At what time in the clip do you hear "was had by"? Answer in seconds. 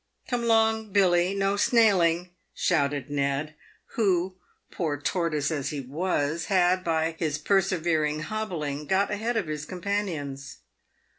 5.79-7.15